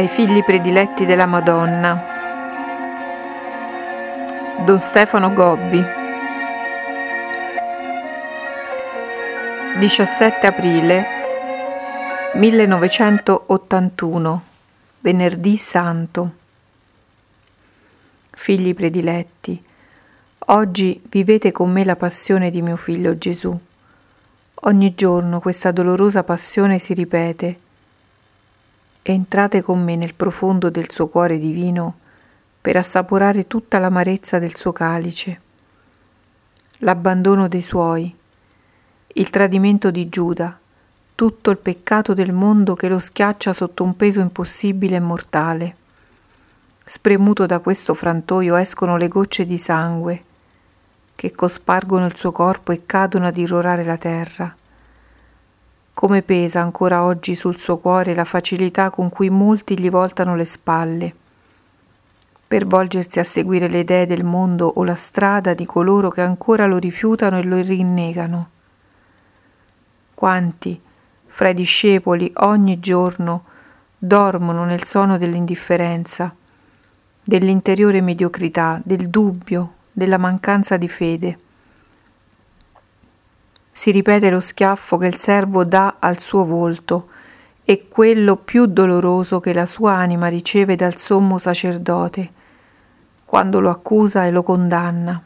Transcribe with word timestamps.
ai 0.00 0.08
figli 0.08 0.42
prediletti 0.42 1.04
della 1.04 1.26
Madonna. 1.26 2.02
Don 4.64 4.80
Stefano 4.80 5.34
Gobbi 5.34 5.84
17 9.78 10.46
aprile 10.46 11.04
1981 12.32 14.42
Venerdì 15.00 15.58
Santo 15.58 16.32
Figli 18.30 18.74
prediletti, 18.74 19.62
oggi 20.46 21.02
vivete 21.10 21.52
con 21.52 21.70
me 21.70 21.84
la 21.84 21.96
passione 21.96 22.48
di 22.48 22.62
mio 22.62 22.76
figlio 22.76 23.18
Gesù. 23.18 23.54
Ogni 24.62 24.94
giorno 24.94 25.40
questa 25.40 25.72
dolorosa 25.72 26.22
passione 26.22 26.78
si 26.78 26.94
ripete 26.94 27.68
entrate 29.10 29.62
con 29.62 29.82
me 29.82 29.96
nel 29.96 30.14
profondo 30.14 30.70
del 30.70 30.90
suo 30.90 31.08
cuore 31.08 31.38
divino 31.38 31.98
per 32.60 32.76
assaporare 32.76 33.46
tutta 33.46 33.78
l'amarezza 33.78 34.38
del 34.38 34.56
suo 34.56 34.72
calice, 34.72 35.40
l'abbandono 36.78 37.48
dei 37.48 37.62
suoi, 37.62 38.14
il 39.14 39.30
tradimento 39.30 39.90
di 39.90 40.08
Giuda, 40.08 40.58
tutto 41.14 41.50
il 41.50 41.58
peccato 41.58 42.14
del 42.14 42.32
mondo 42.32 42.74
che 42.74 42.88
lo 42.88 42.98
schiaccia 42.98 43.52
sotto 43.52 43.84
un 43.84 43.96
peso 43.96 44.20
impossibile 44.20 44.96
e 44.96 45.00
mortale. 45.00 45.76
Spremuto 46.84 47.46
da 47.46 47.58
questo 47.60 47.94
frantoio 47.94 48.56
escono 48.56 48.96
le 48.96 49.08
gocce 49.08 49.46
di 49.46 49.58
sangue 49.58 50.24
che 51.14 51.32
cospargono 51.32 52.06
il 52.06 52.16
suo 52.16 52.32
corpo 52.32 52.72
e 52.72 52.86
cadono 52.86 53.26
ad 53.26 53.36
irrorare 53.36 53.84
la 53.84 53.98
terra 53.98 54.54
come 56.00 56.22
pesa 56.22 56.62
ancora 56.62 57.04
oggi 57.04 57.34
sul 57.34 57.58
suo 57.58 57.76
cuore 57.76 58.14
la 58.14 58.24
facilità 58.24 58.88
con 58.88 59.10
cui 59.10 59.28
molti 59.28 59.78
gli 59.78 59.90
voltano 59.90 60.34
le 60.34 60.46
spalle 60.46 61.14
per 62.48 62.64
volgersi 62.64 63.18
a 63.18 63.24
seguire 63.24 63.68
le 63.68 63.80
idee 63.80 64.06
del 64.06 64.24
mondo 64.24 64.66
o 64.66 64.82
la 64.82 64.94
strada 64.94 65.52
di 65.52 65.66
coloro 65.66 66.08
che 66.08 66.22
ancora 66.22 66.64
lo 66.64 66.78
rifiutano 66.78 67.36
e 67.36 67.42
lo 67.42 67.60
rinnegano. 67.60 68.48
Quanti, 70.14 70.80
fra 71.26 71.50
i 71.50 71.54
discepoli, 71.54 72.32
ogni 72.36 72.80
giorno 72.80 73.44
dormono 73.98 74.64
nel 74.64 74.84
sonno 74.84 75.18
dell'indifferenza, 75.18 76.34
dell'interiore 77.22 78.00
mediocrità, 78.00 78.80
del 78.82 79.10
dubbio, 79.10 79.72
della 79.92 80.16
mancanza 80.16 80.78
di 80.78 80.88
fede 80.88 81.38
si 83.80 83.92
ripete 83.92 84.28
lo 84.28 84.40
schiaffo 84.40 84.98
che 84.98 85.06
il 85.06 85.16
servo 85.16 85.64
dà 85.64 85.96
al 86.00 86.18
suo 86.18 86.44
volto 86.44 87.08
e 87.64 87.88
quello 87.88 88.36
più 88.36 88.66
doloroso 88.66 89.40
che 89.40 89.54
la 89.54 89.64
sua 89.64 89.94
anima 89.94 90.28
riceve 90.28 90.76
dal 90.76 90.98
sommo 90.98 91.38
sacerdote 91.38 92.30
quando 93.24 93.58
lo 93.58 93.70
accusa 93.70 94.26
e 94.26 94.30
lo 94.32 94.42
condanna. 94.42 95.24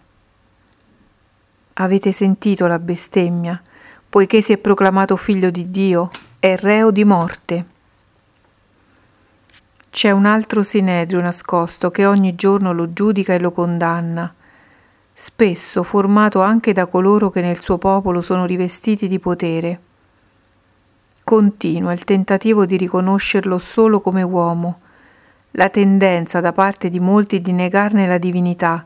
Avete 1.72 2.12
sentito 2.12 2.69
la 2.69 2.78
bestemmia, 2.78 3.61
poiché 4.08 4.41
si 4.41 4.52
è 4.52 4.58
proclamato 4.58 5.16
figlio 5.16 5.50
di 5.50 5.72
Dio, 5.72 6.11
è 6.39 6.56
reo 6.56 6.92
di 6.92 7.05
morte. 7.05 7.64
C'è 9.91 10.12
un 10.12 10.27
altro 10.27 10.62
sinedrio 10.62 11.20
nascosto 11.20 11.91
che 11.91 12.06
ogni 12.06 12.36
giorno 12.36 12.72
lo 12.72 12.92
giudica 12.92 13.34
e 13.34 13.41
lo 13.41 13.50
condanna 13.50 14.33
spesso 15.17 15.84
formato 15.84 16.43
anche 16.43 16.73
da 16.73 16.87
coloro 16.87 17.31
che 17.31 17.41
nel 17.41 17.61
suo 17.61 17.79
popolo 17.79 18.20
sono 18.20 18.45
rivestiti 18.45 19.07
di 19.07 19.20
potere. 19.20 19.81
Continua 21.23 21.93
il 21.93 22.05
tentativo 22.05 22.67
di 22.67 22.77
riconoscerlo 22.77 23.58
solo 23.58 24.01
come 24.01 24.23
uomo, 24.23 24.80
la 25.53 25.69
tendenza 25.69 26.41
da 26.41 26.53
parte 26.53 26.91
di 26.91 26.98
molti 26.98 27.41
di 27.41 27.53
negarne 27.53 28.08
la 28.08 28.19
divinità, 28.19 28.85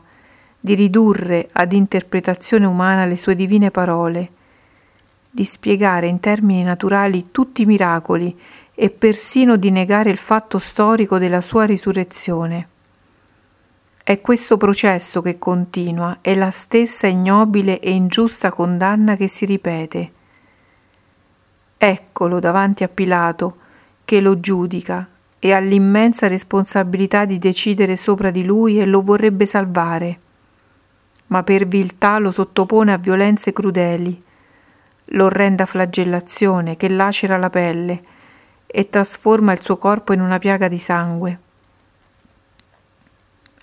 di 0.59 0.75
ridurre 0.75 1.49
ad 1.51 1.73
interpretazione 1.73 2.65
umana 2.65 3.05
le 3.05 3.15
sue 3.15 3.35
divine 3.35 3.71
parole, 3.71 4.29
di 5.31 5.43
spiegare 5.43 6.07
in 6.07 6.19
termini 6.19 6.63
naturali 6.63 7.29
tutti 7.31 7.63
i 7.63 7.65
miracoli 7.65 8.39
e 8.75 8.89
persino 8.89 9.57
di 9.57 9.71
negare 9.71 10.11
il 10.11 10.17
fatto 10.17 10.59
storico 10.59 11.17
della 11.17 11.41
sua 11.41 11.65
risurrezione. 11.65 12.67
È 14.09 14.21
questo 14.21 14.57
processo 14.57 15.21
che 15.21 15.37
continua, 15.37 16.17
è 16.21 16.33
la 16.33 16.49
stessa 16.49 17.05
ignobile 17.05 17.79
e 17.79 17.91
ingiusta 17.91 18.49
condanna 18.49 19.15
che 19.15 19.27
si 19.27 19.45
ripete. 19.45 20.11
Eccolo 21.77 22.39
davanti 22.39 22.83
a 22.83 22.87
Pilato, 22.87 23.57
che 24.05 24.19
lo 24.19 24.39
giudica 24.39 25.07
e 25.37 25.53
ha 25.53 25.59
l'immensa 25.59 26.27
responsabilità 26.27 27.25
di 27.25 27.37
decidere 27.37 27.95
sopra 27.95 28.31
di 28.31 28.43
lui 28.43 28.79
e 28.79 28.87
lo 28.87 29.03
vorrebbe 29.03 29.45
salvare. 29.45 30.19
Ma 31.27 31.43
per 31.43 31.67
viltà 31.67 32.17
lo 32.17 32.31
sottopone 32.31 32.91
a 32.91 32.97
violenze 32.97 33.53
crudeli, 33.53 34.23
l'orrenda 35.09 35.67
flagellazione 35.67 36.77
che 36.77 36.89
lacera 36.89 37.37
la 37.37 37.51
pelle 37.51 38.03
e 38.65 38.89
trasforma 38.89 39.51
il 39.51 39.61
suo 39.61 39.77
corpo 39.77 40.13
in 40.13 40.21
una 40.21 40.39
piaga 40.39 40.67
di 40.67 40.79
sangue 40.79 41.41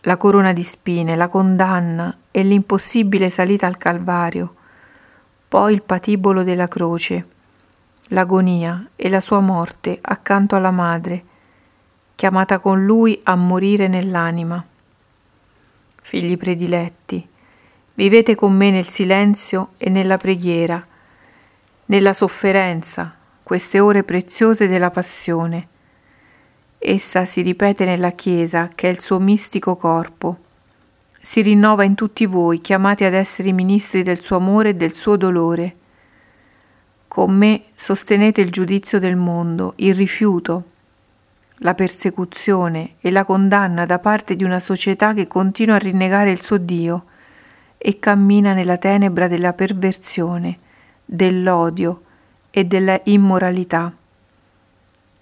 la 0.06 0.16
corona 0.16 0.52
di 0.52 0.62
spine, 0.62 1.16
la 1.16 1.26
condanna 1.26 2.16
e 2.30 2.44
l'impossibile 2.44 3.28
salita 3.28 3.66
al 3.66 3.76
Calvario, 3.76 4.54
poi 5.48 5.74
il 5.74 5.82
patibolo 5.82 6.44
della 6.44 6.68
croce, 6.68 7.26
l'agonia 8.08 8.90
e 8.94 9.08
la 9.08 9.20
sua 9.20 9.40
morte 9.40 9.98
accanto 10.00 10.54
alla 10.54 10.70
madre, 10.70 11.24
chiamata 12.14 12.60
con 12.60 12.84
lui 12.84 13.20
a 13.24 13.34
morire 13.34 13.88
nell'anima. 13.88 14.64
Figli 16.02 16.36
prediletti, 16.36 17.28
vivete 17.94 18.36
con 18.36 18.54
me 18.54 18.70
nel 18.70 18.86
silenzio 18.86 19.70
e 19.76 19.90
nella 19.90 20.18
preghiera, 20.18 20.86
nella 21.86 22.12
sofferenza, 22.12 23.12
queste 23.42 23.80
ore 23.80 24.04
preziose 24.04 24.68
della 24.68 24.90
passione 24.92 25.68
Essa 26.88 27.24
si 27.24 27.42
ripete 27.42 27.84
nella 27.84 28.12
Chiesa, 28.12 28.70
che 28.72 28.86
è 28.86 28.92
il 28.92 29.00
suo 29.00 29.18
mistico 29.18 29.74
corpo. 29.74 30.36
Si 31.20 31.42
rinnova 31.42 31.82
in 31.82 31.96
tutti 31.96 32.26
voi, 32.26 32.60
chiamati 32.60 33.02
ad 33.02 33.12
essere 33.12 33.50
ministri 33.50 34.04
del 34.04 34.20
suo 34.20 34.36
amore 34.36 34.68
e 34.68 34.74
del 34.74 34.92
suo 34.92 35.16
dolore. 35.16 35.74
Con 37.08 37.34
me 37.34 37.64
sostenete 37.74 38.40
il 38.40 38.52
giudizio 38.52 39.00
del 39.00 39.16
mondo, 39.16 39.72
il 39.78 39.96
rifiuto, 39.96 40.62
la 41.56 41.74
persecuzione 41.74 42.92
e 43.00 43.10
la 43.10 43.24
condanna 43.24 43.84
da 43.84 43.98
parte 43.98 44.36
di 44.36 44.44
una 44.44 44.60
società 44.60 45.12
che 45.12 45.26
continua 45.26 45.74
a 45.74 45.78
rinnegare 45.78 46.30
il 46.30 46.40
suo 46.40 46.56
Dio 46.56 47.06
e 47.78 47.98
cammina 47.98 48.52
nella 48.52 48.76
tenebra 48.76 49.26
della 49.26 49.54
perversione, 49.54 50.56
dell'odio 51.04 52.02
e 52.48 52.64
della 52.64 53.00
immoralità. 53.06 53.92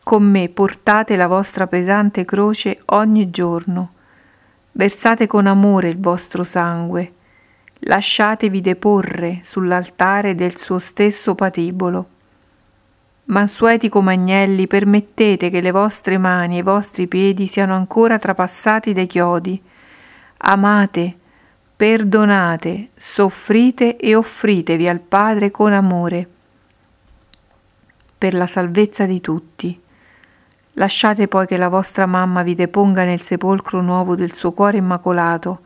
Con 0.04 0.22
me 0.22 0.50
portate 0.50 1.16
la 1.16 1.26
vostra 1.26 1.66
pesante 1.66 2.26
croce 2.26 2.78
ogni 2.86 3.30
giorno. 3.30 3.92
Versate 4.72 5.26
con 5.26 5.46
amore 5.46 5.88
il 5.88 5.98
vostro 5.98 6.44
sangue. 6.44 7.12
Lasciatevi 7.86 8.60
deporre 8.60 9.40
sull'altare 9.42 10.34
del 10.34 10.58
suo 10.58 10.78
stesso 10.78 11.34
patibolo. 11.34 12.06
Mansueti 13.24 13.88
come 13.88 14.12
agnelli, 14.12 14.66
permettete 14.66 15.48
che 15.48 15.62
le 15.62 15.70
vostre 15.70 16.18
mani 16.18 16.56
e 16.56 16.58
i 16.58 16.62
vostri 16.62 17.06
piedi 17.06 17.46
siano 17.46 17.74
ancora 17.74 18.18
trapassati 18.18 18.92
dai 18.92 19.06
chiodi. 19.06 19.58
Amate, 20.36 21.16
perdonate, 21.74 22.90
soffrite 22.94 23.96
e 23.96 24.14
offritevi 24.14 24.86
al 24.86 25.00
Padre 25.00 25.50
con 25.50 25.72
amore 25.72 26.28
per 28.18 28.34
la 28.34 28.46
salvezza 28.46 29.06
di 29.06 29.22
tutti. 29.22 29.80
Lasciate 30.76 31.28
poi 31.28 31.46
che 31.46 31.56
la 31.56 31.68
vostra 31.68 32.04
mamma 32.06 32.42
vi 32.42 32.56
deponga 32.56 33.04
nel 33.04 33.22
sepolcro 33.22 33.80
nuovo 33.80 34.16
del 34.16 34.34
suo 34.34 34.52
cuore 34.52 34.78
immacolato, 34.78 35.60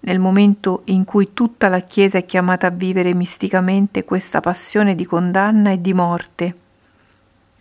nel 0.00 0.18
momento 0.18 0.82
in 0.84 1.04
cui 1.04 1.32
tutta 1.32 1.68
la 1.68 1.80
Chiesa 1.80 2.18
è 2.18 2.26
chiamata 2.26 2.66
a 2.66 2.70
vivere 2.70 3.14
misticamente 3.14 4.04
questa 4.04 4.40
passione 4.40 4.94
di 4.94 5.06
condanna 5.06 5.70
e 5.70 5.80
di 5.80 5.94
morte, 5.94 6.56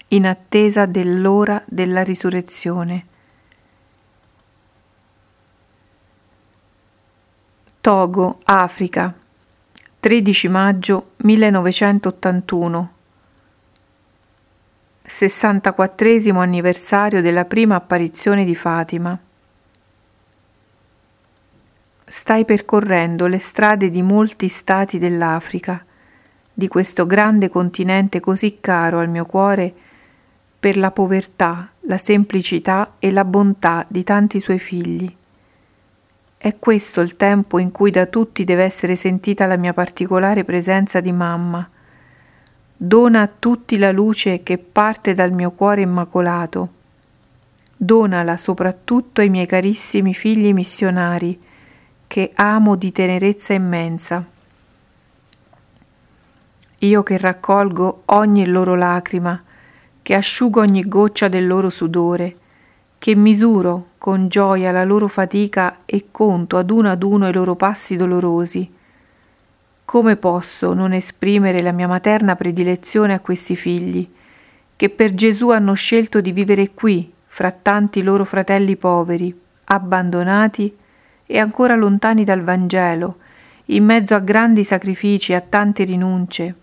in 0.09 0.27
attesa 0.27 0.85
dell'ora 0.85 1.63
della 1.65 2.03
risurrezione. 2.03 3.05
Togo, 7.79 8.39
Africa, 8.43 9.13
13 10.01 10.47
maggio 10.49 11.11
1981 11.17 12.94
64 15.07 16.39
anniversario 16.39 17.21
della 17.21 17.45
prima 17.45 17.75
apparizione 17.75 18.43
di 18.43 18.55
Fatima. 18.55 19.17
Stai 22.07 22.45
percorrendo 22.45 23.27
le 23.27 23.39
strade 23.39 23.89
di 23.89 24.01
molti 24.01 24.47
stati 24.47 24.97
dell'Africa, 24.97 25.83
di 26.53 26.67
questo 26.67 27.05
grande 27.05 27.49
continente 27.49 28.19
così 28.19 28.57
caro 28.59 28.99
al 28.99 29.09
mio 29.09 29.25
cuore, 29.25 29.73
per 30.59 30.77
la 30.77 30.89
povertà, 30.89 31.69
la 31.81 31.97
semplicità 31.97 32.95
e 32.97 33.11
la 33.11 33.23
bontà 33.23 33.85
di 33.87 34.03
tanti 34.03 34.39
suoi 34.39 34.59
figli. 34.59 35.15
È 36.37 36.55
questo 36.57 37.01
il 37.01 37.15
tempo 37.15 37.59
in 37.59 37.71
cui 37.71 37.91
da 37.91 38.07
tutti 38.07 38.43
deve 38.43 38.63
essere 38.63 38.95
sentita 38.95 39.45
la 39.45 39.57
mia 39.57 39.73
particolare 39.73 40.43
presenza 40.43 40.99
di 40.99 41.11
mamma. 41.11 41.69
Dona 42.77 43.21
a 43.21 43.29
tutti 43.29 43.77
la 43.77 43.93
luce 43.93 44.43
che 44.43 44.57
parte 44.57 45.13
dal 45.13 45.31
mio 45.31 45.51
cuore 45.51 45.81
immacolato. 45.81 46.69
Donala 47.77 48.35
soprattutto 48.35 49.21
ai 49.21 49.29
miei 49.29 49.45
carissimi 49.45 50.13
figli 50.13 50.53
missionari, 50.53 51.39
che 52.05 52.31
amo 52.35 52.75
di 52.75 52.91
tenerezza 52.91 53.53
immensa. 53.53 54.25
Io 56.79 57.03
che 57.03 57.17
raccolgo 57.17 58.01
ogni 58.07 58.45
loro 58.45 58.75
lacrima, 58.75 59.41
che 60.01 60.13
asciugo 60.13 60.59
ogni 60.59 60.85
goccia 60.85 61.29
del 61.29 61.47
loro 61.47 61.69
sudore, 61.69 62.35
che 62.99 63.15
misuro 63.15 63.91
con 63.97 64.27
gioia 64.27 64.71
la 64.71 64.83
loro 64.83 65.07
fatica 65.07 65.77
e 65.85 66.07
conto 66.11 66.57
ad 66.57 66.69
uno 66.69 66.91
ad 66.91 67.03
uno 67.03 67.29
i 67.29 67.33
loro 67.33 67.55
passi 67.55 67.95
dolorosi. 67.95 68.74
Come 69.85 70.15
posso 70.15 70.73
non 70.73 70.93
esprimere 70.93 71.61
la 71.61 71.71
mia 71.71 71.87
materna 71.87 72.35
predilezione 72.35 73.13
a 73.13 73.19
questi 73.19 73.55
figli, 73.55 74.09
che 74.75 74.89
per 74.89 75.13
Gesù 75.13 75.51
hanno 75.51 75.73
scelto 75.73 76.21
di 76.21 76.31
vivere 76.31 76.71
qui, 76.73 77.13
fra 77.27 77.51
tanti 77.51 78.01
loro 78.01 78.25
fratelli 78.25 78.77
poveri, 78.77 79.33
abbandonati 79.65 80.75
e 81.27 81.37
ancora 81.37 81.75
lontani 81.75 82.23
dal 82.23 82.41
Vangelo, 82.41 83.17
in 83.65 83.85
mezzo 83.85 84.15
a 84.15 84.19
grandi 84.19 84.63
sacrifici 84.63 85.33
e 85.33 85.35
a 85.35 85.41
tante 85.41 85.83
rinunce. 85.83 86.55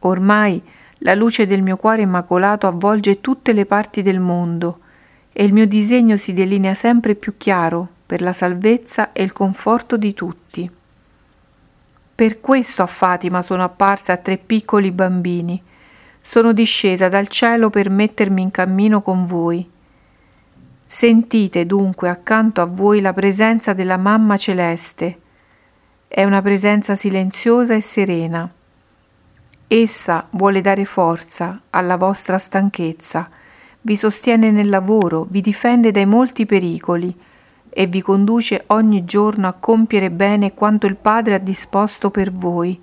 Ormai 0.00 0.60
la 0.98 1.14
luce 1.14 1.46
del 1.46 1.62
mio 1.62 1.76
cuore 1.76 2.02
immacolato 2.02 2.66
avvolge 2.66 3.20
tutte 3.20 3.52
le 3.52 3.66
parti 3.66 4.02
del 4.02 4.18
mondo 4.18 4.80
e 5.32 5.44
il 5.44 5.52
mio 5.52 5.66
disegno 5.66 6.16
si 6.16 6.32
delinea 6.32 6.74
sempre 6.74 7.14
più 7.14 7.36
chiaro 7.36 7.88
per 8.04 8.20
la 8.20 8.32
salvezza 8.32 9.12
e 9.12 9.22
il 9.22 9.32
conforto 9.32 9.96
di 9.96 10.12
tutti. 10.12 10.70
Per 12.14 12.40
questo 12.40 12.82
a 12.82 12.86
Fatima 12.86 13.42
sono 13.42 13.64
apparsa 13.64 14.12
a 14.12 14.16
tre 14.18 14.36
piccoli 14.36 14.92
bambini. 14.92 15.60
Sono 16.20 16.52
discesa 16.52 17.08
dal 17.08 17.26
cielo 17.26 17.70
per 17.70 17.90
mettermi 17.90 18.40
in 18.40 18.52
cammino 18.52 19.02
con 19.02 19.26
voi. 19.26 19.68
Sentite 20.86 21.66
dunque 21.66 22.08
accanto 22.08 22.60
a 22.60 22.66
voi 22.66 23.00
la 23.00 23.12
presenza 23.12 23.72
della 23.72 23.96
Mamma 23.96 24.36
Celeste. 24.36 25.18
È 26.06 26.22
una 26.22 26.40
presenza 26.40 26.94
silenziosa 26.94 27.74
e 27.74 27.80
serena 27.80 28.48
Essa 29.66 30.28
vuole 30.30 30.60
dare 30.60 30.84
forza 30.84 31.62
alla 31.70 31.96
vostra 31.96 32.38
stanchezza, 32.38 33.28
vi 33.80 33.96
sostiene 33.96 34.52
nel 34.52 34.68
lavoro, 34.68 35.26
vi 35.28 35.40
difende 35.40 35.90
dai 35.90 36.06
molti 36.06 36.46
pericoli 36.46 37.12
e 37.76 37.86
vi 37.86 38.02
conduce 38.02 38.62
ogni 38.68 39.04
giorno 39.04 39.48
a 39.48 39.52
compiere 39.52 40.08
bene 40.08 40.54
quanto 40.54 40.86
il 40.86 40.94
Padre 40.94 41.34
ha 41.34 41.38
disposto 41.38 42.08
per 42.08 42.30
voi, 42.30 42.80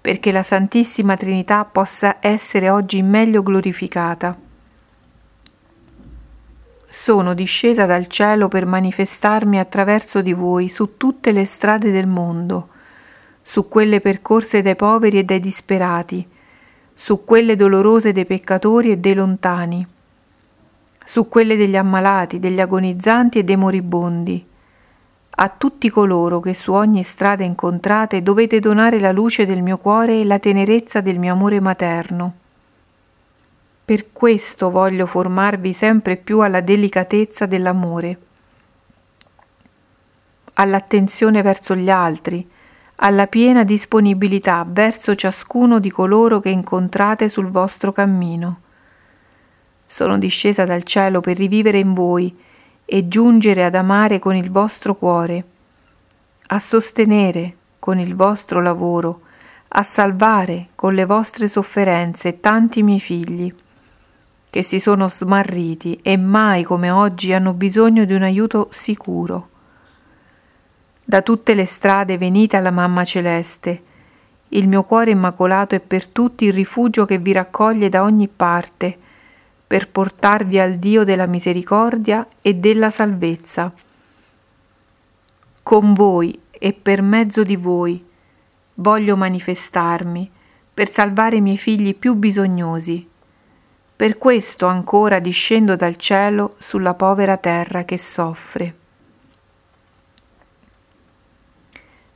perché 0.00 0.30
la 0.30 0.44
Santissima 0.44 1.16
Trinità 1.16 1.64
possa 1.64 2.18
essere 2.20 2.70
oggi 2.70 3.02
meglio 3.02 3.42
glorificata. 3.42 4.38
Sono 6.86 7.34
discesa 7.34 7.86
dal 7.86 8.06
cielo 8.06 8.46
per 8.46 8.66
manifestarmi 8.66 9.58
attraverso 9.58 10.22
di 10.22 10.32
voi 10.32 10.68
su 10.68 10.96
tutte 10.96 11.32
le 11.32 11.44
strade 11.44 11.90
del 11.90 12.06
mondo, 12.06 12.68
su 13.42 13.66
quelle 13.66 14.00
percorse 14.00 14.62
dai 14.62 14.76
poveri 14.76 15.18
e 15.18 15.24
dai 15.24 15.40
disperati, 15.40 16.24
su 16.94 17.24
quelle 17.24 17.56
dolorose 17.56 18.12
dei 18.12 18.26
peccatori 18.26 18.92
e 18.92 18.98
dei 18.98 19.14
lontani, 19.14 19.84
su 21.10 21.26
quelle 21.26 21.56
degli 21.56 21.76
ammalati, 21.76 22.38
degli 22.38 22.60
agonizzanti 22.60 23.40
e 23.40 23.42
dei 23.42 23.56
moribondi. 23.56 24.46
A 25.28 25.48
tutti 25.48 25.90
coloro 25.90 26.38
che 26.38 26.54
su 26.54 26.72
ogni 26.72 27.02
strada 27.02 27.42
incontrate 27.42 28.22
dovete 28.22 28.60
donare 28.60 29.00
la 29.00 29.10
luce 29.10 29.44
del 29.44 29.60
mio 29.60 29.76
cuore 29.76 30.20
e 30.20 30.24
la 30.24 30.38
tenerezza 30.38 31.00
del 31.00 31.18
mio 31.18 31.32
amore 31.32 31.58
materno. 31.58 32.34
Per 33.84 34.12
questo 34.12 34.70
voglio 34.70 35.04
formarvi 35.04 35.72
sempre 35.72 36.14
più 36.14 36.38
alla 36.38 36.60
delicatezza 36.60 37.44
dell'amore, 37.44 38.18
all'attenzione 40.54 41.42
verso 41.42 41.74
gli 41.74 41.90
altri, 41.90 42.48
alla 43.02 43.26
piena 43.26 43.64
disponibilità 43.64 44.64
verso 44.64 45.16
ciascuno 45.16 45.80
di 45.80 45.90
coloro 45.90 46.38
che 46.38 46.50
incontrate 46.50 47.28
sul 47.28 47.48
vostro 47.48 47.90
cammino. 47.90 48.60
Sono 49.92 50.18
discesa 50.18 50.64
dal 50.64 50.84
cielo 50.84 51.20
per 51.20 51.36
rivivere 51.36 51.80
in 51.80 51.94
voi 51.94 52.32
e 52.84 53.08
giungere 53.08 53.64
ad 53.64 53.74
amare 53.74 54.20
con 54.20 54.36
il 54.36 54.48
vostro 54.48 54.94
cuore, 54.94 55.44
a 56.46 56.60
sostenere 56.60 57.56
con 57.80 57.98
il 57.98 58.14
vostro 58.14 58.62
lavoro, 58.62 59.22
a 59.66 59.82
salvare 59.82 60.68
con 60.76 60.94
le 60.94 61.04
vostre 61.06 61.48
sofferenze 61.48 62.38
tanti 62.38 62.84
miei 62.84 63.00
figli, 63.00 63.52
che 64.48 64.62
si 64.62 64.78
sono 64.78 65.08
smarriti 65.08 65.98
e 66.04 66.16
mai 66.16 66.62
come 66.62 66.90
oggi 66.90 67.32
hanno 67.32 67.52
bisogno 67.52 68.04
di 68.04 68.14
un 68.14 68.22
aiuto 68.22 68.68
sicuro. 68.70 69.48
Da 71.04 71.20
tutte 71.20 71.52
le 71.54 71.66
strade 71.66 72.16
venite 72.16 72.56
alla 72.56 72.70
Mamma 72.70 73.02
Celeste. 73.02 73.82
Il 74.50 74.68
mio 74.68 74.84
cuore 74.84 75.10
immacolato 75.10 75.74
è 75.74 75.80
per 75.80 76.06
tutti 76.06 76.44
il 76.44 76.52
rifugio 76.52 77.06
che 77.06 77.18
vi 77.18 77.32
raccoglie 77.32 77.88
da 77.88 78.04
ogni 78.04 78.28
parte, 78.28 79.08
per 79.70 79.88
portarvi 79.88 80.58
al 80.58 80.78
Dio 80.78 81.04
della 81.04 81.26
misericordia 81.26 82.26
e 82.42 82.54
della 82.54 82.90
salvezza. 82.90 83.72
Con 85.62 85.94
voi 85.94 86.36
e 86.50 86.72
per 86.72 87.02
mezzo 87.02 87.44
di 87.44 87.54
voi 87.54 88.04
voglio 88.74 89.16
manifestarmi 89.16 90.28
per 90.74 90.90
salvare 90.90 91.36
i 91.36 91.40
miei 91.40 91.56
figli 91.56 91.94
più 91.94 92.14
bisognosi. 92.14 93.08
Per 93.94 94.18
questo 94.18 94.66
ancora 94.66 95.20
discendo 95.20 95.76
dal 95.76 95.94
cielo 95.94 96.56
sulla 96.58 96.94
povera 96.94 97.36
terra 97.36 97.84
che 97.84 97.96
soffre. 97.96 98.74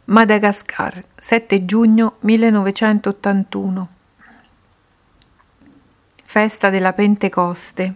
Madagascar, 0.06 1.04
7 1.14 1.64
giugno 1.64 2.16
1981. 2.18 3.93
Festa 6.34 6.68
della 6.68 6.92
Pentecoste. 6.92 7.94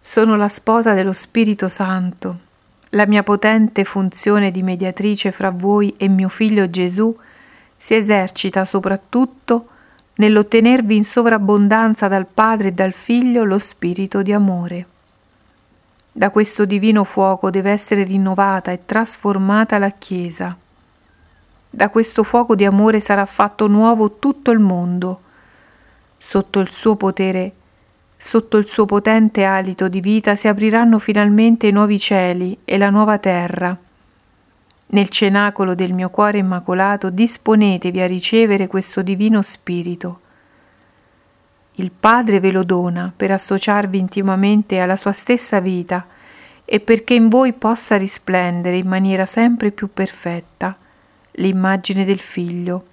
Sono 0.00 0.36
la 0.36 0.46
sposa 0.46 0.94
dello 0.94 1.12
Spirito 1.12 1.68
Santo. 1.68 2.38
La 2.90 3.04
mia 3.04 3.24
potente 3.24 3.82
funzione 3.82 4.52
di 4.52 4.62
mediatrice 4.62 5.32
fra 5.32 5.50
voi 5.50 5.92
e 5.96 6.06
mio 6.06 6.28
figlio 6.28 6.70
Gesù 6.70 7.12
si 7.76 7.96
esercita 7.96 8.64
soprattutto 8.64 9.66
nell'ottenervi 10.14 10.94
in 10.94 11.02
sovrabbondanza 11.02 12.06
dal 12.06 12.26
Padre 12.32 12.68
e 12.68 12.72
dal 12.72 12.92
Figlio 12.92 13.42
lo 13.42 13.58
spirito 13.58 14.22
di 14.22 14.32
amore. 14.32 14.86
Da 16.12 16.30
questo 16.30 16.64
divino 16.64 17.02
fuoco 17.02 17.50
deve 17.50 17.72
essere 17.72 18.04
rinnovata 18.04 18.70
e 18.70 18.86
trasformata 18.86 19.78
la 19.78 19.90
Chiesa. 19.90 20.56
Da 21.68 21.88
questo 21.88 22.22
fuoco 22.22 22.54
di 22.54 22.64
amore 22.64 23.00
sarà 23.00 23.26
fatto 23.26 23.66
nuovo 23.66 24.18
tutto 24.20 24.52
il 24.52 24.60
mondo. 24.60 25.22
Sotto 26.22 26.60
il 26.60 26.70
suo 26.70 26.96
potere, 26.96 27.52
sotto 28.16 28.58
il 28.58 28.66
suo 28.66 28.84
potente 28.84 29.42
alito 29.44 29.88
di 29.88 30.00
vita 30.00 30.36
si 30.36 30.46
apriranno 30.46 30.98
finalmente 30.98 31.66
i 31.66 31.72
nuovi 31.72 31.98
cieli 31.98 32.58
e 32.64 32.78
la 32.78 32.90
nuova 32.90 33.18
terra. 33.18 33.76
Nel 34.92 35.08
cenacolo 35.08 35.74
del 35.74 35.94
mio 35.94 36.10
cuore 36.10 36.38
immacolato 36.38 37.10
disponetevi 37.10 38.00
a 38.00 38.06
ricevere 38.06 38.66
questo 38.66 39.02
divino 39.02 39.40
spirito 39.42 40.20
il 41.80 41.90
Padre 41.98 42.40
ve 42.40 42.52
lo 42.52 42.62
dona 42.62 43.10
per 43.14 43.30
associarvi 43.30 43.98
intimamente 43.98 44.80
alla 44.80 44.96
sua 44.96 45.12
stessa 45.12 45.60
vita 45.60 46.06
e 46.64 46.78
perché 46.78 47.14
in 47.14 47.28
voi 47.28 47.54
possa 47.54 47.96
risplendere 47.96 48.76
in 48.76 48.86
maniera 48.86 49.24
sempre 49.24 49.70
più 49.70 49.88
perfetta 49.92 50.76
l'immagine 51.32 52.04
del 52.04 52.18
Figlio, 52.18 52.84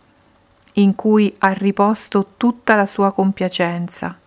in 0.78 0.96
cui 0.96 1.34
ha 1.40 1.52
riposto 1.52 2.34
tutta 2.38 2.76
la 2.76 2.86
sua 2.86 3.14
compiacenza. 3.14 4.18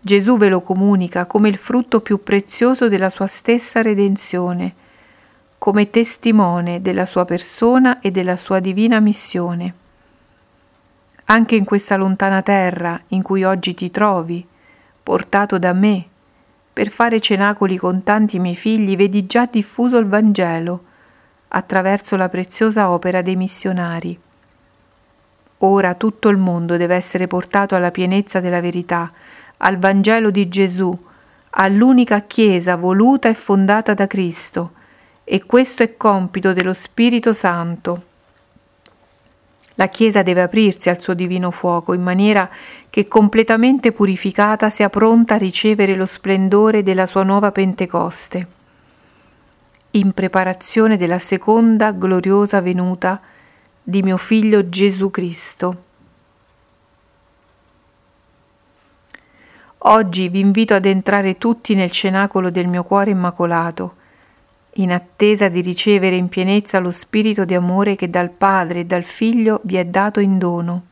Gesù 0.00 0.36
ve 0.36 0.48
lo 0.48 0.60
comunica 0.60 1.26
come 1.26 1.48
il 1.48 1.56
frutto 1.56 2.00
più 2.00 2.22
prezioso 2.22 2.88
della 2.88 3.10
sua 3.10 3.26
stessa 3.26 3.82
redenzione, 3.82 4.74
come 5.58 5.90
testimone 5.90 6.80
della 6.80 7.06
sua 7.06 7.24
persona 7.24 8.00
e 8.00 8.10
della 8.10 8.36
sua 8.36 8.60
divina 8.60 9.00
missione 9.00 9.74
anche 11.30 11.54
in 11.54 11.64
questa 11.64 11.96
lontana 11.96 12.42
terra 12.42 13.00
in 13.08 13.22
cui 13.22 13.44
oggi 13.44 13.72
ti 13.74 13.90
trovi, 13.90 14.44
portato 15.02 15.58
da 15.58 15.72
me, 15.72 16.04
per 16.72 16.90
fare 16.90 17.20
cenacoli 17.20 17.76
con 17.76 18.02
tanti 18.02 18.40
miei 18.40 18.56
figli, 18.56 18.96
vedi 18.96 19.26
già 19.26 19.46
diffuso 19.46 19.96
il 19.98 20.06
Vangelo 20.06 20.84
attraverso 21.48 22.16
la 22.16 22.28
preziosa 22.28 22.90
opera 22.90 23.22
dei 23.22 23.36
missionari. 23.36 24.18
Ora 25.62 25.94
tutto 25.94 26.28
il 26.28 26.38
mondo 26.38 26.76
deve 26.76 26.94
essere 26.94 27.26
portato 27.26 27.74
alla 27.74 27.90
pienezza 27.90 28.40
della 28.40 28.60
verità, 28.60 29.12
al 29.58 29.78
Vangelo 29.78 30.30
di 30.30 30.48
Gesù, 30.48 30.96
all'unica 31.50 32.20
Chiesa 32.22 32.76
voluta 32.76 33.28
e 33.28 33.34
fondata 33.34 33.92
da 33.92 34.06
Cristo, 34.06 34.72
e 35.22 35.44
questo 35.44 35.82
è 35.82 35.96
compito 35.96 36.54
dello 36.54 36.72
Spirito 36.72 37.34
Santo. 37.34 38.04
La 39.74 39.88
Chiesa 39.88 40.22
deve 40.22 40.42
aprirsi 40.42 40.88
al 40.88 41.00
suo 41.00 41.12
divino 41.14 41.50
fuoco 41.50 41.92
in 41.92 42.02
maniera 42.02 42.48
che 42.88 43.06
completamente 43.06 43.92
purificata 43.92 44.70
sia 44.70 44.88
pronta 44.88 45.34
a 45.34 45.38
ricevere 45.38 45.94
lo 45.94 46.06
splendore 46.06 46.82
della 46.82 47.06
sua 47.06 47.22
nuova 47.22 47.52
Pentecoste. 47.52 48.46
In 49.92 50.12
preparazione 50.12 50.96
della 50.96 51.18
seconda 51.18 51.92
gloriosa 51.92 52.60
venuta 52.60 53.20
di 53.82 54.02
mio 54.02 54.16
Figlio 54.16 54.68
Gesù 54.68 55.10
Cristo. 55.10 55.88
Oggi 59.84 60.28
vi 60.28 60.40
invito 60.40 60.74
ad 60.74 60.84
entrare 60.84 61.38
tutti 61.38 61.74
nel 61.74 61.90
cenacolo 61.90 62.50
del 62.50 62.68
mio 62.68 62.82
cuore 62.82 63.10
immacolato, 63.10 63.94
in 64.74 64.92
attesa 64.92 65.48
di 65.48 65.62
ricevere 65.62 66.16
in 66.16 66.28
pienezza 66.28 66.78
lo 66.78 66.90
spirito 66.90 67.44
di 67.44 67.54
amore 67.54 67.96
che 67.96 68.10
dal 68.10 68.28
Padre 68.30 68.80
e 68.80 68.84
dal 68.84 69.04
Figlio 69.04 69.60
vi 69.64 69.76
è 69.76 69.86
dato 69.86 70.20
in 70.20 70.36
dono. 70.36 70.84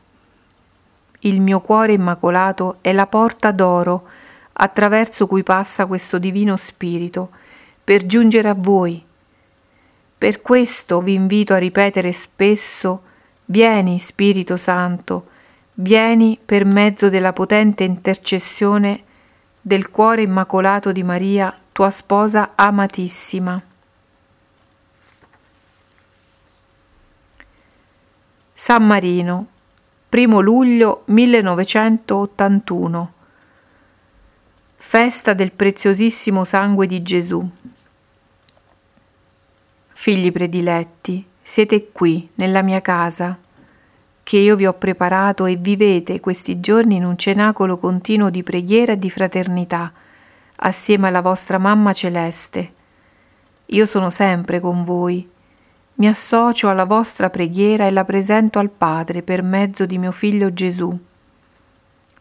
Il 1.19 1.39
mio 1.39 1.59
cuore 1.61 1.93
immacolato 1.93 2.77
è 2.81 2.91
la 2.91 3.05
porta 3.05 3.51
d'oro 3.51 4.07
attraverso 4.53 5.27
cui 5.27 5.43
passa 5.43 5.85
questo 5.85 6.17
divino 6.17 6.57
spirito 6.57 7.29
per 7.83 8.05
giungere 8.05 8.49
a 8.49 8.55
voi. 8.57 9.05
Per 10.19 10.41
questo 10.41 10.99
vi 10.99 11.13
invito 11.13 11.53
a 11.53 11.57
ripetere 11.57 12.11
spesso 12.11 13.03
Vieni 13.45 13.99
Spirito 13.99 14.57
Santo, 14.57 15.29
vieni 15.75 16.37
per 16.43 16.65
mezzo 16.65 17.09
della 17.09 17.31
potente 17.31 17.85
intercessione 17.85 19.03
del 19.61 19.89
cuore 19.89 20.23
immacolato 20.23 20.91
di 20.91 21.03
Maria, 21.03 21.57
tua 21.71 21.89
sposa 21.89 22.51
amatissima. 22.55 23.61
San 28.53 28.85
Marino, 28.85 29.47
1 30.09 30.39
luglio 30.41 31.03
1981. 31.05 33.13
Festa 34.75 35.33
del 35.33 35.53
preziosissimo 35.53 36.43
sangue 36.43 36.87
di 36.87 37.01
Gesù. 37.01 37.49
Figli 40.01 40.31
prediletti, 40.31 41.21
siete 41.43 41.89
qui, 41.91 42.29
nella 42.35 42.61
mia 42.61 42.79
casa, 42.79 43.37
che 44.23 44.37
io 44.37 44.55
vi 44.55 44.65
ho 44.65 44.71
preparato 44.71 45.45
e 45.45 45.57
vivete 45.57 46.21
questi 46.21 46.61
giorni 46.61 46.95
in 46.95 47.03
un 47.03 47.17
cenacolo 47.17 47.75
continuo 47.77 48.29
di 48.29 48.41
preghiera 48.41 48.93
e 48.93 48.97
di 48.97 49.09
fraternità, 49.09 49.91
assieme 50.55 51.09
alla 51.09 51.19
vostra 51.19 51.57
mamma 51.57 51.91
celeste. 51.91 52.71
Io 53.65 53.85
sono 53.85 54.09
sempre 54.09 54.61
con 54.61 54.85
voi 54.85 55.29
mi 55.95 56.07
associo 56.07 56.69
alla 56.69 56.85
vostra 56.85 57.29
preghiera 57.29 57.85
e 57.85 57.91
la 57.91 58.05
presento 58.05 58.57
al 58.57 58.69
Padre 58.69 59.21
per 59.21 59.43
mezzo 59.43 59.85
di 59.85 59.97
mio 59.97 60.13
Figlio 60.13 60.53
Gesù. 60.53 60.97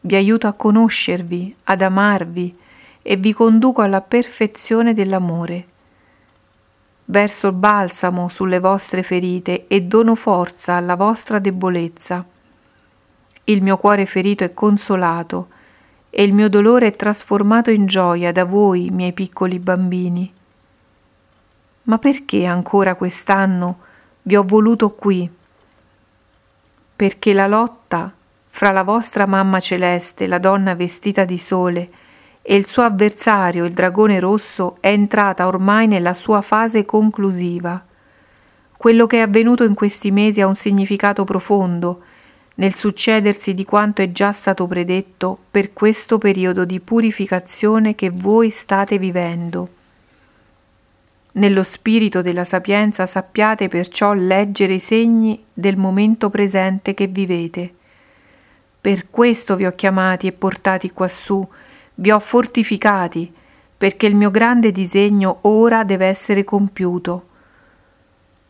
Vi 0.01 0.17
aiuto 0.17 0.49
a 0.49 0.53
conoscervi, 0.53 1.55
ad 1.63 1.83
amarvi 1.83 2.59
e 3.01 3.15
vi 3.15 3.33
conduco 3.33 3.81
alla 3.81 4.01
perfezione 4.01 4.95
dell'amore. 4.95 5.77
Verso 7.11 7.47
il 7.47 7.55
balsamo 7.55 8.29
sulle 8.29 8.61
vostre 8.61 9.03
ferite 9.03 9.67
e 9.67 9.81
dono 9.81 10.15
forza 10.15 10.75
alla 10.75 10.95
vostra 10.95 11.38
debolezza. 11.38 12.23
Il 13.45 13.62
mio 13.62 13.79
cuore 13.79 14.05
ferito 14.05 14.45
è 14.45 14.53
consolato 14.53 15.49
e 16.11 16.23
il 16.23 16.35
mio 16.35 16.50
dolore 16.50 16.88
è 16.88 16.91
trasformato 16.91 17.71
in 17.71 17.87
gioia 17.87 18.31
da 18.31 18.45
voi, 18.45 18.91
miei 18.91 19.15
piccoli 19.15 19.59
bambini. 19.59 20.31
Ma 21.85 21.97
perché 21.97 22.45
ancora 22.45 22.95
quest'anno 22.95 23.79
vi 24.21 24.37
ho 24.37 24.43
voluto 24.43 24.91
qui? 24.91 25.31
Perché 26.95 27.33
la 27.33 27.47
lotta 27.47 28.12
fra 28.49 28.71
la 28.71 28.83
vostra 28.83 29.25
mamma 29.25 29.61
celeste, 29.61 30.27
la 30.27 30.38
donna 30.38 30.75
vestita 30.75 31.25
di 31.25 31.38
sole, 31.38 31.91
e 32.50 32.57
il 32.57 32.64
suo 32.64 32.83
avversario, 32.83 33.67
il 33.67 33.75
dragone 33.75 34.19
rosso, 34.21 34.78
è 34.81 34.88
entrata 34.88 35.47
ormai 35.47 35.87
nella 35.87 36.14
sua 36.14 36.40
fase 36.40 36.87
conclusiva. 36.87 37.85
Quello 38.75 39.07
che 39.07 39.19
è 39.19 39.21
avvenuto 39.21 39.64
in 39.64 39.75
questi 39.75 40.11
mesi 40.11 40.40
ha 40.40 40.47
un 40.47 40.55
significato 40.55 41.25
profondo 41.25 42.00
nel 42.55 42.75
succedersi 42.75 43.52
di 43.52 43.67
quanto 43.67 44.00
è 44.00 44.12
già 44.12 44.33
stato 44.33 44.67
predetto 44.67 45.37
per 45.50 45.75
questo 45.75 46.17
periodo 46.17 46.64
di 46.64 46.81
purificazione 46.81 47.95
che 47.95 48.09
voi 48.09 48.49
state 48.49 48.97
vivendo. 48.97 49.69
Nello 51.33 51.62
spirito 51.62 52.23
della 52.23 52.45
sapienza 52.45 53.05
sappiate 53.05 53.69
perciò 53.69 54.14
leggere 54.14 54.73
i 54.73 54.81
segni 54.81 55.45
del 55.52 55.76
momento 55.76 56.31
presente 56.31 56.95
che 56.95 57.09
vivete. 57.09 57.75
Per 58.81 59.11
questo 59.11 59.55
vi 59.55 59.67
ho 59.67 59.75
chiamati 59.75 60.26
e 60.26 60.33
portati 60.33 60.90
quassù, 60.93 61.47
vi 62.00 62.11
ho 62.11 62.19
fortificati, 62.19 63.33
perché 63.76 64.07
il 64.07 64.14
mio 64.14 64.31
grande 64.31 64.73
disegno 64.73 65.38
ora 65.43 65.85
deve 65.85 66.07
essere 66.07 66.45
compiuto. 66.45 67.26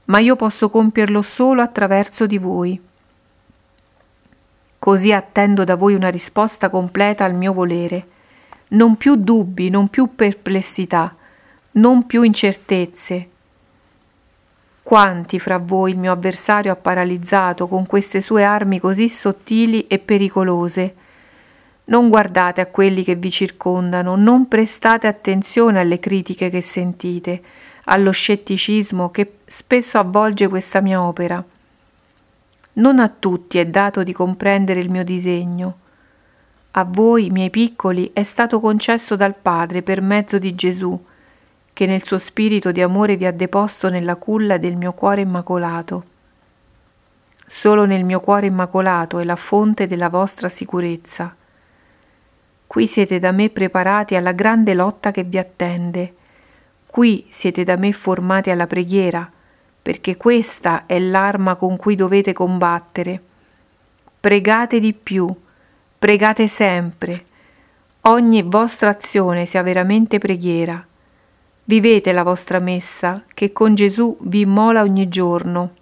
Ma 0.07 0.19
io 0.19 0.37
posso 0.37 0.71
compierlo 0.71 1.23
solo 1.23 1.63
attraverso 1.63 2.27
di 2.27 2.39
voi. 2.39 2.81
Così 4.79 5.13
attendo 5.13 5.65
da 5.65 5.77
voi 5.77 5.95
una 5.95 6.09
risposta 6.09 6.71
completa 6.71 7.25
al 7.25 7.35
mio 7.35 7.53
volere. 7.53 8.07
Non 8.69 8.97
più 8.97 9.17
dubbi, 9.17 9.71
non 9.71 9.89
più 9.89 10.15
perplessità, 10.15 11.15
non 11.73 12.07
più 12.07 12.23
incertezze. 12.23 13.29
Quanti 14.83 15.39
fra 15.39 15.59
voi 15.59 15.93
il 15.93 15.99
mio 15.99 16.13
avversario 16.13 16.73
ha 16.73 16.77
paralizzato 16.77 17.67
con 17.67 17.87
queste 17.87 18.21
sue 18.21 18.45
armi 18.45 18.79
così 18.79 19.09
sottili 19.09 19.87
e 19.87 19.99
pericolose? 19.99 20.95
Non 21.89 22.11
guardate 22.11 22.61
a 22.61 22.67
quelli 22.67 23.03
che 23.03 23.15
vi 23.15 23.31
circondano, 23.31 24.15
non 24.15 24.47
prestate 24.47 25.07
attenzione 25.07 25.81
alle 25.81 25.99
critiche 25.99 26.51
che 26.51 26.61
sentite, 26.61 27.43
allo 27.85 28.11
scetticismo 28.11 29.11
che 29.11 29.39
spesso 29.47 29.99
avvolge 29.99 30.49
questa 30.49 30.83
mia 30.83 31.03
opera. 31.03 31.43
Non 32.75 32.99
a 32.99 33.09
tutti 33.09 33.59
è 33.59 33.67
dato 33.67 34.03
di 34.03 34.13
comprendere 34.13 34.81
il 34.81 34.91
mio 34.91 35.03
disegno. 35.03 35.79
A 36.73 36.85
voi, 36.85 37.31
miei 37.31 37.49
piccoli, 37.49 38.11
è 38.13 38.23
stato 38.23 38.61
concesso 38.61 39.17
dal 39.17 39.35
Padre 39.35 39.81
per 39.83 40.03
mezzo 40.03 40.39
di 40.39 40.55
Gesù, 40.55 41.03
che 41.73 41.87
nel 41.87 42.05
suo 42.05 42.19
spirito 42.19 42.71
di 42.71 42.83
amore 42.83 43.17
vi 43.17 43.25
ha 43.25 43.33
deposto 43.33 43.89
nella 43.89 44.17
culla 44.17 44.59
del 44.59 44.77
mio 44.77 44.93
cuore 44.93 45.23
immacolato. 45.23 46.05
Solo 47.47 47.87
nel 47.87 48.05
mio 48.05 48.21
cuore 48.21 48.47
immacolato 48.47 49.21
è 49.21 49.25
la 49.25 49.37
fonte 49.37 49.87
della 49.87 50.11
vostra 50.11 50.51
sicurezza. 50.51 51.35
Qui 52.69 52.87
siete 52.87 53.19
da 53.19 53.33
me 53.33 53.49
preparati 53.49 54.15
alla 54.15 54.33
grande 54.33 54.75
lotta 54.75 55.11
che 55.11 55.23
vi 55.25 55.39
attende. 55.39 56.15
Qui 56.87 57.25
siete 57.31 57.65
da 57.65 57.77
me 57.79 57.95
formati 57.95 58.51
alla 58.51 58.67
preghiera, 58.67 59.29
perché 59.81 60.19
questa 60.19 60.85
è 60.85 60.99
l'arma 60.99 61.55
con 61.55 61.79
cui 61.79 61.97
dovete 61.97 62.35
combattere. 62.35 63.23
Pregate 64.21 64.81
di 64.81 64.93
più, 64.93 65.35
pregate 65.99 66.47
sempre. 66.47 67.25
Ogni 68.03 68.43
vostra 68.43 68.91
azione 68.91 69.47
sia 69.47 69.63
veramente 69.63 70.19
preghiera. 70.19 70.87
Vivete 71.65 72.13
la 72.13 72.23
vostra 72.23 72.59
messa 72.59 73.25
che 73.33 73.51
con 73.51 73.75
Gesù 73.75 74.15
vi 74.21 74.41
immola 74.41 74.83
ogni 74.83 75.09
giorno. 75.09 75.75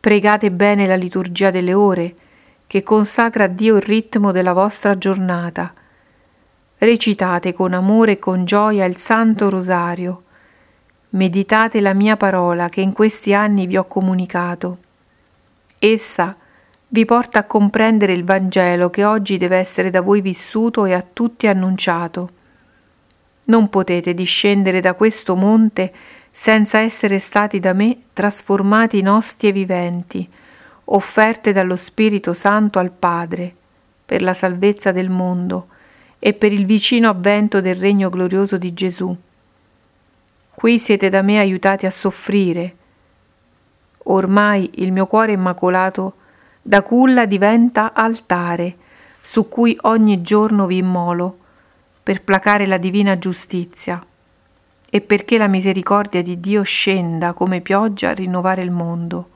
Pregate 0.00 0.50
bene 0.50 0.84
la 0.88 0.96
liturgia 0.96 1.52
delle 1.52 1.74
ore 1.74 2.14
che 2.66 2.82
consacra 2.82 3.44
a 3.44 3.48
Dio 3.48 3.76
il 3.76 3.82
ritmo 3.82 4.32
della 4.32 4.52
vostra 4.52 4.98
giornata. 4.98 5.72
Recitate 6.78 7.52
con 7.52 7.72
amore 7.72 8.12
e 8.12 8.18
con 8.18 8.44
gioia 8.44 8.84
il 8.84 8.96
Santo 8.96 9.48
Rosario. 9.48 10.22
Meditate 11.10 11.80
la 11.80 11.94
mia 11.94 12.16
parola 12.16 12.68
che 12.68 12.80
in 12.80 12.92
questi 12.92 13.32
anni 13.32 13.66
vi 13.66 13.76
ho 13.76 13.84
comunicato. 13.84 14.78
Essa 15.78 16.36
vi 16.88 17.04
porta 17.04 17.40
a 17.40 17.44
comprendere 17.44 18.12
il 18.12 18.24
Vangelo 18.24 18.90
che 18.90 19.04
oggi 19.04 19.38
deve 19.38 19.56
essere 19.56 19.90
da 19.90 20.00
voi 20.00 20.20
vissuto 20.20 20.84
e 20.84 20.92
a 20.92 21.04
tutti 21.12 21.46
annunciato. 21.46 22.30
Non 23.44 23.68
potete 23.68 24.14
discendere 24.14 24.80
da 24.80 24.94
questo 24.94 25.36
monte 25.36 25.92
senza 26.32 26.80
essere 26.80 27.18
stati 27.18 27.60
da 27.60 27.72
me 27.72 27.96
trasformati 28.12 28.98
in 28.98 29.08
ostie 29.08 29.52
viventi, 29.52 30.28
offerte 30.88 31.52
dallo 31.52 31.76
Spirito 31.76 32.34
Santo 32.34 32.78
al 32.78 32.90
Padre, 32.90 33.54
per 34.04 34.22
la 34.22 34.34
salvezza 34.34 34.92
del 34.92 35.10
mondo 35.10 35.68
e 36.18 36.32
per 36.32 36.52
il 36.52 36.64
vicino 36.64 37.08
avvento 37.08 37.60
del 37.60 37.76
regno 37.76 38.08
glorioso 38.08 38.56
di 38.56 38.72
Gesù. 38.72 39.14
Qui 40.54 40.78
siete 40.78 41.08
da 41.10 41.22
me 41.22 41.38
aiutati 41.38 41.86
a 41.86 41.90
soffrire. 41.90 42.74
Ormai 44.04 44.70
il 44.76 44.92
mio 44.92 45.06
cuore 45.06 45.32
immacolato 45.32 46.14
da 46.62 46.82
culla 46.82 47.26
diventa 47.26 47.92
altare, 47.92 48.76
su 49.20 49.48
cui 49.48 49.76
ogni 49.82 50.22
giorno 50.22 50.66
vi 50.66 50.78
immolo, 50.78 51.38
per 52.02 52.22
placare 52.22 52.66
la 52.66 52.78
divina 52.78 53.18
giustizia 53.18 54.04
e 54.88 55.00
perché 55.00 55.36
la 55.36 55.48
misericordia 55.48 56.22
di 56.22 56.38
Dio 56.38 56.62
scenda 56.62 57.32
come 57.32 57.60
pioggia 57.60 58.10
a 58.10 58.14
rinnovare 58.14 58.62
il 58.62 58.70
mondo. 58.70 59.30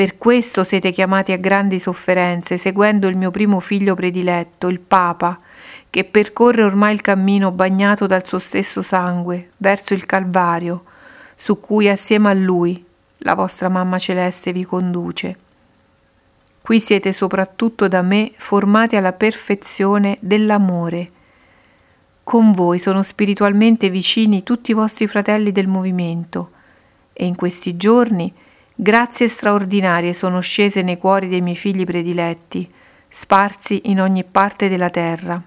Per 0.00 0.16
questo 0.16 0.64
siete 0.64 0.92
chiamati 0.92 1.30
a 1.32 1.36
grandi 1.36 1.78
sofferenze, 1.78 2.56
seguendo 2.56 3.06
il 3.06 3.18
mio 3.18 3.30
primo 3.30 3.60
figlio 3.60 3.94
prediletto, 3.94 4.68
il 4.68 4.80
Papa, 4.80 5.38
che 5.90 6.04
percorre 6.04 6.62
ormai 6.62 6.94
il 6.94 7.02
cammino 7.02 7.50
bagnato 7.50 8.06
dal 8.06 8.26
suo 8.26 8.38
stesso 8.38 8.80
sangue 8.80 9.50
verso 9.58 9.92
il 9.92 10.06
Calvario, 10.06 10.84
su 11.36 11.60
cui 11.60 11.86
assieme 11.86 12.30
a 12.30 12.32
lui 12.32 12.82
la 13.18 13.34
vostra 13.34 13.68
mamma 13.68 13.98
celeste 13.98 14.54
vi 14.54 14.64
conduce. 14.64 15.36
Qui 16.62 16.80
siete 16.80 17.12
soprattutto 17.12 17.86
da 17.86 18.00
me 18.00 18.32
formati 18.38 18.96
alla 18.96 19.12
perfezione 19.12 20.16
dell'amore. 20.20 21.10
Con 22.24 22.52
voi 22.52 22.78
sono 22.78 23.02
spiritualmente 23.02 23.90
vicini 23.90 24.44
tutti 24.44 24.70
i 24.70 24.74
vostri 24.74 25.06
fratelli 25.06 25.52
del 25.52 25.68
movimento 25.68 26.52
e 27.12 27.26
in 27.26 27.34
questi 27.34 27.76
giorni 27.76 28.32
grazie 28.82 29.28
straordinarie 29.28 30.12
sono 30.12 30.40
scese 30.40 30.82
nei 30.82 30.96
cuori 30.96 31.28
dei 31.28 31.40
miei 31.40 31.56
figli 31.56 31.84
prediletti, 31.84 32.70
sparsi 33.08 33.82
in 33.84 34.00
ogni 34.00 34.24
parte 34.24 34.68
della 34.68 34.90
terra. 34.90 35.40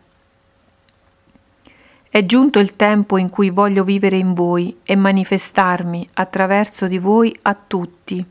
È 2.09 2.25
giunto 2.25 2.59
il 2.59 2.75
tempo 2.75 3.17
in 3.17 3.29
cui 3.29 3.49
voglio 3.49 3.83
vivere 3.83 4.17
in 4.17 4.33
voi 4.33 4.77
e 4.83 4.95
manifestarmi 4.95 6.07
attraverso 6.13 6.87
di 6.87 6.99
voi 6.99 7.37
a 7.41 7.55
tutti 7.55 8.25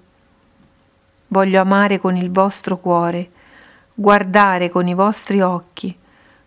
voglio 1.33 1.61
amare 1.61 1.99
con 1.99 2.15
il 2.15 2.31
vostro 2.31 2.77
cuore, 2.77 3.31
guardare 3.95 4.69
con 4.69 4.87
i 4.87 4.95
vostri 4.95 5.41
occhi, 5.41 5.97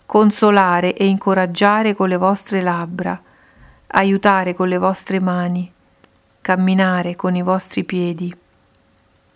consolare 0.06 0.94
e 0.94 1.08
incoraggiare 1.08 1.96
con 1.96 2.08
le 2.08 2.18
vostre 2.18 2.62
labbra, 2.62 3.20
aiutare 3.88 4.54
con 4.54 4.68
le 4.68 4.78
vostre 4.78 5.20
mani, 5.20 5.72
camminare 6.40 7.16
con 7.16 7.36
i 7.36 7.42
vostri 7.42 7.84
piedi, 7.84 8.34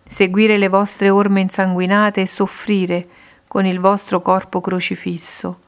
seguire 0.10 0.58
le 0.58 0.70
vostre 0.70 1.12
orme 1.12 1.42
insanguinate 1.42 2.22
e 2.22 2.28
soffrire 2.28 3.08
con 3.48 3.66
il 3.66 3.80
vostro 3.80 4.22
corpo 4.22 4.60
crocifisso. 4.60 5.60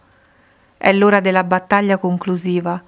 È 0.75 0.91
l'ora 0.91 1.19
della 1.19 1.43
battaglia 1.43 1.97
conclusiva, 1.97 2.81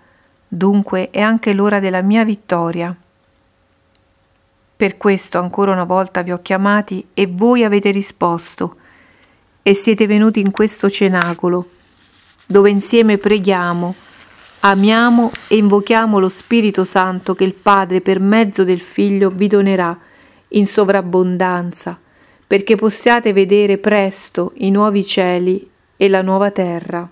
dunque 0.47 1.11
è 1.11 1.21
anche 1.21 1.53
l'ora 1.53 1.79
della 1.79 2.01
mia 2.01 2.25
vittoria. 2.25 2.93
Per 4.75 4.97
questo 4.97 5.37
ancora 5.37 5.71
una 5.71 5.83
volta 5.83 6.23
vi 6.23 6.31
ho 6.31 6.41
chiamati 6.41 7.05
e 7.13 7.27
voi 7.27 7.63
avete 7.63 7.91
risposto 7.91 8.77
e 9.61 9.75
siete 9.75 10.07
venuti 10.07 10.39
in 10.39 10.49
questo 10.49 10.89
cenacolo 10.89 11.69
dove 12.47 12.71
insieme 12.71 13.17
preghiamo, 13.19 13.95
amiamo 14.61 15.31
e 15.47 15.57
invochiamo 15.57 16.19
lo 16.19 16.29
Spirito 16.29 16.83
Santo 16.83 17.35
che 17.35 17.43
il 17.43 17.53
Padre 17.53 18.01
per 18.01 18.19
mezzo 18.19 18.63
del 18.63 18.81
Figlio 18.81 19.29
vi 19.29 19.47
donerà 19.47 19.97
in 20.53 20.65
sovrabbondanza 20.65 21.99
perché 22.45 22.75
possiate 22.75 23.33
vedere 23.33 23.77
presto 23.77 24.51
i 24.55 24.69
nuovi 24.69 25.05
cieli 25.05 25.69
e 25.97 26.09
la 26.09 26.21
nuova 26.21 26.51
terra. 26.51 27.07